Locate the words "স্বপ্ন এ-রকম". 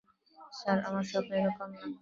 1.03-1.69